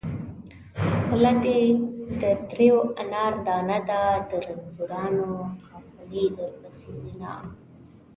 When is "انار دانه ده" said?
3.01-4.01